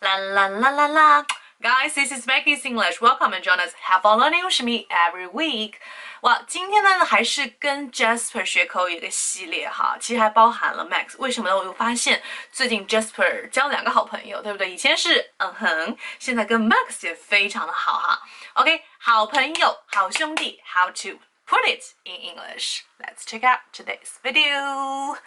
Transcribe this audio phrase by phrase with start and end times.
[0.00, 1.24] La la la la la.
[1.60, 3.02] Guys, this is Becky's English.
[3.02, 3.74] Welcome and join us.
[3.82, 5.74] Have fun learning with me every week.
[6.22, 11.16] 哇，今天呢还是跟 Jasper 学口语的系列哈，其实还包含了 Max。
[11.18, 11.56] 为什么呢？
[11.56, 14.70] 我又发现最近 Jasper 交两个好朋友，对不对？
[14.70, 18.22] 以前是嗯哼，现在跟 Max 也非常的好哈。
[18.54, 22.84] OK，好朋友，好兄弟，How to put it in English?
[22.98, 25.18] Let's check out today's video.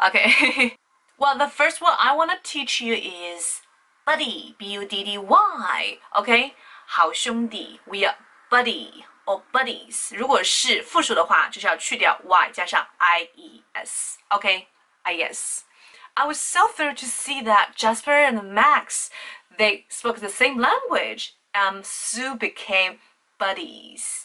[0.00, 0.76] Okay.
[1.16, 3.60] well, the first one I want to teach you is
[4.04, 6.54] buddy, b u d d y, OK，
[6.86, 8.16] 好兄弟，we are
[8.48, 10.16] buddy or buddies。
[10.16, 19.10] 如果是复数的话，就是要去掉 y，加上 i e s，OK，i e s。I was so thrilled to see that Jasper and Max
[19.58, 23.00] they spoke the same language and soon became
[23.38, 24.24] buddies.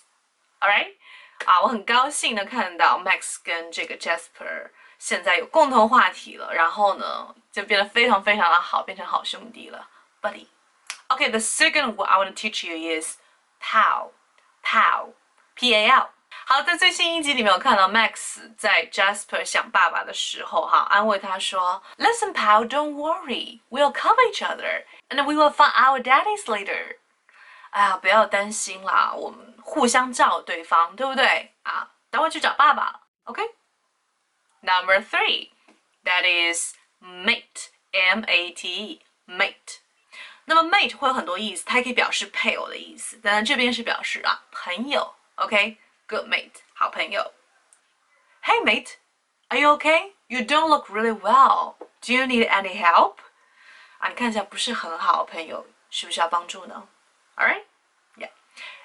[0.62, 0.96] Alright，
[1.46, 9.88] 啊，我很高兴的看到 Max 跟这个 Jasper 现在有共同话题了，然后呢，就变得非常非常的好，变成好兄弟了，
[10.22, 13.18] buddy。Okay, the second one I want to teach you is
[13.62, 14.12] pal,
[14.64, 15.14] pal,
[15.56, 16.10] p a l。
[16.46, 25.72] 好，在最新一集里面，我看到 Max 在 Jasper 想爸爸的时候，哈，安慰他说：“Listen, pal, don't worry, we'll cover each other, and we will find
[25.74, 26.98] our daddies later。”
[27.72, 31.54] 哎呀，不要担心啦，我们互相照对方，对不对？
[31.64, 33.02] 啊，等会去找爸爸
[34.66, 35.50] ，OK？Number three,
[36.04, 39.80] that is mate, M-A-T-E, mate.
[40.46, 47.34] 那么 mate 会有很多意思，它也可以表示配偶的意思，当然这边是表示啊朋友，OK，good mate，好朋友。
[48.44, 48.96] Hey mate,
[49.50, 50.14] are you okay?
[50.28, 51.76] You don't look really well.
[52.02, 53.18] Do you need any help?
[54.00, 56.88] 啊，你看起来不是很好，朋友，需不需要帮助呢？
[57.36, 57.64] All right,
[58.18, 58.32] yeah.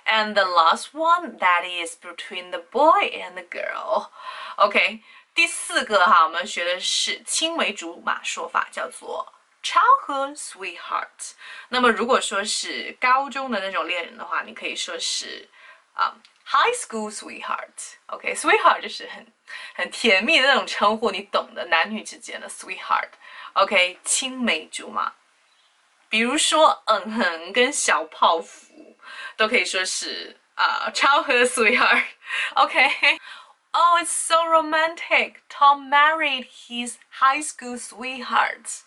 [0.04, 4.10] And the last one, that is between the boy and the girl.
[4.56, 5.00] Okay.
[5.33, 11.31] 第四个哈，我们学的是青梅竹马说法，叫做 childhood sweetheart。
[11.69, 15.47] 那么如果说是高中的那种恋人的话，你可以说是
[15.93, 16.13] 啊
[16.45, 17.95] high school sweetheart。
[18.07, 19.25] OK，sweetheart 就是很
[19.73, 23.09] 很甜蜜的那种称呼，你懂的，男女之间的 sweetheart。
[23.53, 25.13] OK，青梅竹马。
[26.09, 28.97] 比如说，嗯哼，跟小泡芙
[29.37, 32.03] 都可以说是啊 childhood sweetheart。
[32.55, 33.17] OK。
[33.72, 35.42] Oh, it's so romantic.
[35.48, 38.82] Tom married his high school sweetheart.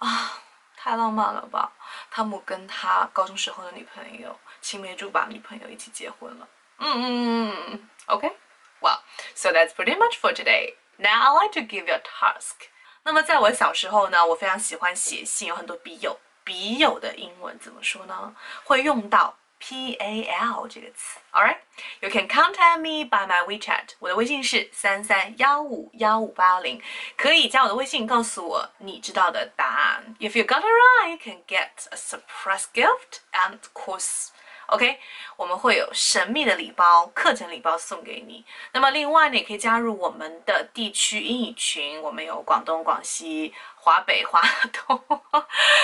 [0.00, 0.42] 啊，
[0.76, 1.72] 太浪漫了吧！
[2.10, 6.46] 汤姆跟他高中时候的女朋友青梅竹马女朋友一起结婚了。
[6.78, 7.88] 嗯嗯嗯。
[8.06, 8.32] Okay.
[8.80, 9.00] Well,
[9.34, 10.74] so that's pretty much for today.
[10.98, 12.68] Now I like to give you a task.
[13.04, 16.18] 那么在我小时候呢，我非常喜欢写信，有很多笔友。
[16.44, 18.34] 笔友的英文怎么说呢？
[18.64, 23.90] 会用到 P A L 这个词，Alright，you can contact me by my WeChat。
[23.98, 26.80] 我的微信是三三幺五幺五八零，
[27.16, 30.14] 可以加我的微信，告诉我你知道的答案。
[30.20, 34.28] If you got it right, you can get a surprise gift and course.
[34.73, 34.99] OK，
[35.37, 38.43] 我们会有神秘的礼包、课程礼包送给你。
[38.71, 44.41] 那么另外呢，也可以加入我们的地区英语群，我们有广东、广西、华北、华
[44.71, 44.99] 东，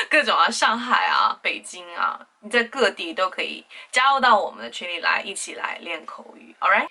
[0.10, 6.56] 各种啊，上海啊、北京啊，你在各地都可以加入到我们的群里来，一起来练口语。
[6.60, 6.88] All right，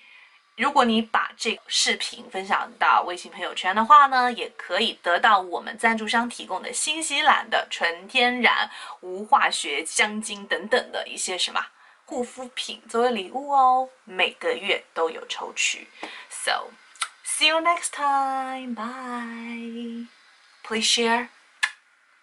[0.55, 8.71] 如果你把这个视频分享到微信朋友圈的话呢，也可以得到我们赞助商提供的新西兰的纯天然
[9.01, 11.59] 无化学香精等等的一些什么。
[12.08, 15.88] 护肤品作为礼物哦，每个月都有抽取。
[16.30, 16.70] So
[17.24, 18.74] see you next time.
[18.74, 20.06] Bye.
[20.62, 21.28] Please share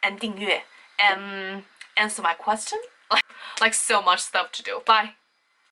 [0.02, 0.64] and 订阅
[0.98, 1.64] and
[1.96, 2.80] answer my question.
[3.10, 3.26] Like
[3.60, 4.80] like so much stuff to do.
[4.86, 5.16] Bye.